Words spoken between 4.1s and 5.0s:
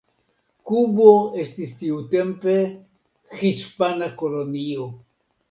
kolonio.